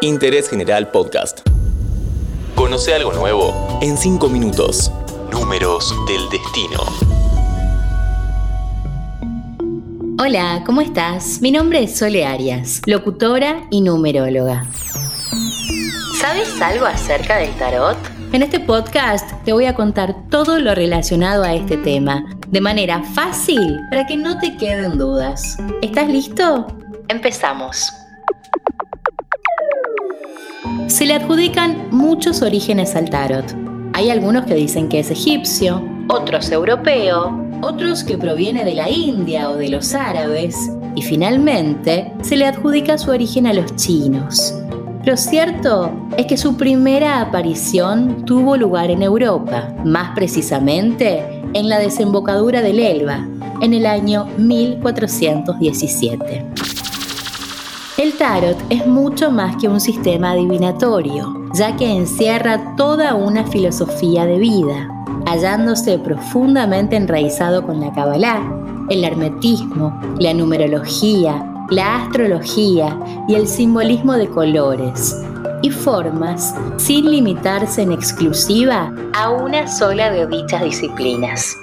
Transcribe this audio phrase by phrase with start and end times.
[0.00, 1.40] Interés General Podcast.
[2.54, 4.92] Conoce algo nuevo en 5 minutos.
[5.32, 6.80] Números del destino.
[10.20, 11.40] Hola, ¿cómo estás?
[11.40, 14.66] Mi nombre es Sole Arias, locutora y numeróloga.
[16.20, 17.96] ¿Sabes algo acerca del tarot?
[18.32, 23.02] En este podcast te voy a contar todo lo relacionado a este tema, de manera
[23.02, 25.56] fácil para que no te queden dudas.
[25.82, 26.66] ¿Estás listo?
[27.08, 27.92] Empezamos.
[30.88, 33.44] Se le adjudican muchos orígenes al tarot.
[33.92, 39.50] Hay algunos que dicen que es egipcio, otros europeo, otros que proviene de la India
[39.50, 40.56] o de los árabes,
[40.94, 44.54] y finalmente se le adjudica su origen a los chinos.
[45.04, 51.80] Lo cierto es que su primera aparición tuvo lugar en Europa, más precisamente en la
[51.80, 53.28] desembocadura del Elba,
[53.60, 56.46] en el año 1417.
[57.98, 64.24] El tarot es mucho más que un sistema adivinatorio, ya que encierra toda una filosofía
[64.24, 64.88] de vida,
[65.26, 68.40] hallándose profundamente enraizado con la Kabbalah,
[68.88, 75.20] el hermetismo, la numerología, la astrología y el simbolismo de colores
[75.62, 81.56] y formas sin limitarse en exclusiva a una sola de dichas disciplinas.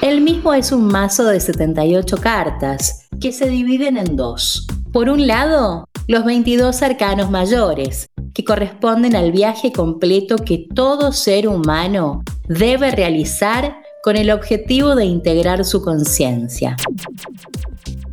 [0.00, 4.64] El mismo es un mazo de 78 cartas que se dividen en dos.
[4.96, 11.48] Por un lado, los 22 arcanos mayores, que corresponden al viaje completo que todo ser
[11.48, 16.76] humano debe realizar con el objetivo de integrar su conciencia.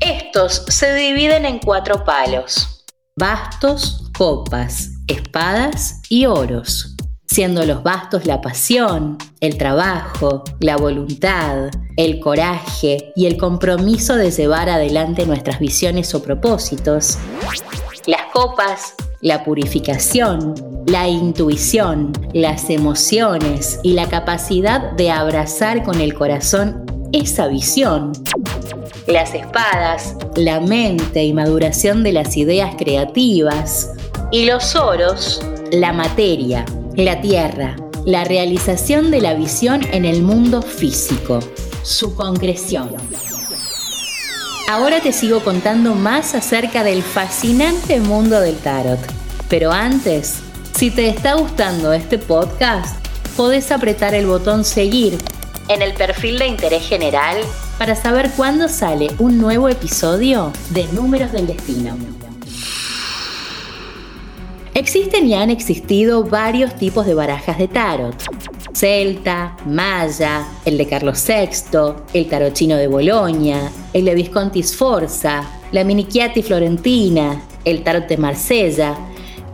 [0.02, 2.84] Estos se dividen en cuatro palos,
[3.16, 6.93] bastos, copas, espadas y oros,
[7.34, 14.30] siendo los bastos la pasión, el trabajo, la voluntad, el coraje y el compromiso de
[14.30, 17.18] llevar adelante nuestras visiones o propósitos.
[18.06, 20.54] Las copas, la purificación,
[20.86, 28.12] la intuición, las emociones y la capacidad de abrazar con el corazón esa visión.
[29.08, 33.90] Las espadas, la mente y maduración de las ideas creativas,
[34.32, 35.42] y los oros,
[35.72, 36.64] la materia,
[36.96, 41.40] la tierra, la realización de la visión en el mundo físico,
[41.82, 42.90] su concreción.
[44.70, 49.00] Ahora te sigo contando más acerca del fascinante mundo del tarot.
[49.50, 50.40] Pero antes,
[50.78, 52.96] si te está gustando este podcast,
[53.36, 55.18] podés apretar el botón seguir
[55.70, 57.38] en el perfil de interés general
[57.78, 61.98] para saber cuándo sale un nuevo episodio de Números del Destino.
[64.84, 68.22] Existen y han existido varios tipos de barajas de tarot.
[68.74, 75.62] Celta, Maya, el de Carlos VI, el tarot chino de Bolonia, el de Visconti Sforza,
[75.72, 78.98] la Minichiati Florentina, el tarot de Marsella,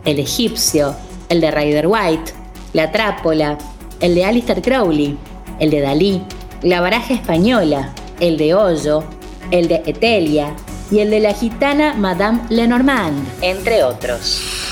[0.04, 0.96] el egipcio,
[1.28, 2.32] el de Rider White,
[2.72, 3.56] la trápola,
[4.00, 5.16] el de Alistair Crowley,
[5.60, 6.22] el de Dalí,
[6.62, 9.04] la baraja española, el de Hoyo,
[9.52, 10.56] el de Etelia
[10.90, 14.69] y el de la gitana Madame Lenormand, entre otros.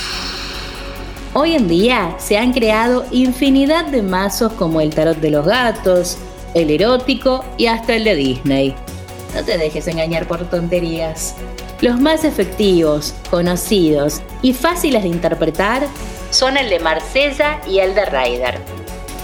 [1.41, 6.19] Hoy en día se han creado infinidad de mazos como el tarot de los gatos,
[6.53, 8.75] el erótico y hasta el de Disney.
[9.37, 11.37] No te dejes engañar por tonterías.
[11.81, 15.87] Los más efectivos, conocidos y fáciles de interpretar
[16.31, 18.59] son el de Marsella y el de Ryder.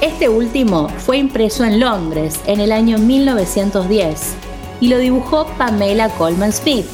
[0.00, 4.36] Este último fue impreso en Londres en el año 1910
[4.80, 6.86] y lo dibujó Pamela Coleman Smith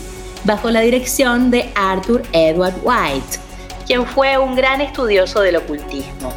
[0.45, 3.50] bajo la dirección de Arthur Edward White,
[3.91, 6.33] quien fue un gran estudioso del ocultismo.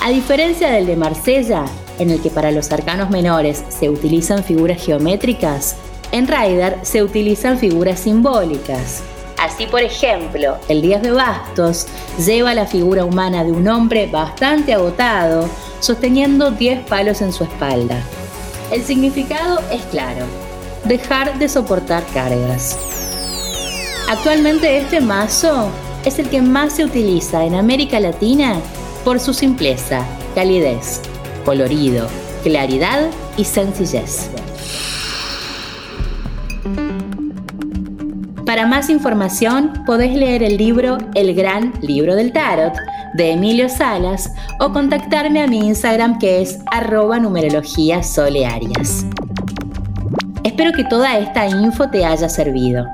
[0.00, 1.66] A diferencia del de Marsella,
[1.98, 5.76] en el que para los arcanos menores se utilizan figuras geométricas,
[6.12, 9.02] en Rider se utilizan figuras simbólicas.
[9.36, 11.88] Así, por ejemplo, el 10 de bastos
[12.24, 18.02] lleva la figura humana de un hombre bastante agotado, sosteniendo 10 palos en su espalda.
[18.70, 20.24] El significado es claro,
[20.84, 22.78] dejar de soportar cargas.
[24.08, 25.70] Actualmente este mazo
[26.04, 28.56] es el que más se utiliza en América Latina
[29.04, 30.04] por su simpleza,
[30.34, 31.00] calidez,
[31.44, 32.06] colorido,
[32.42, 34.30] claridad y sencillez.
[38.44, 42.74] Para más información podés leer el libro El Gran Libro del Tarot
[43.14, 44.30] de Emilio Salas
[44.60, 49.06] o contactarme a mi Instagram que es arroba numerología solearias.
[50.44, 52.86] Espero que toda esta info te haya servido.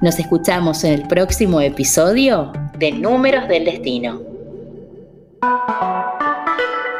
[0.00, 4.22] Nos escuchamos en el próximo episodio de Números del Destino.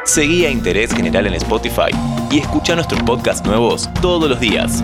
[0.03, 1.91] Seguí a Interés General en Spotify
[2.29, 4.83] y escucha nuestros podcasts nuevos todos los días.